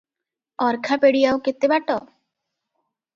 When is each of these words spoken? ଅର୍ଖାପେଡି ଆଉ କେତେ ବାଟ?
ଅର୍ଖାପେଡି 0.67 1.21
ଆଉ 1.31 1.41
କେତେ 1.47 1.69
ବାଟ? 1.73 1.99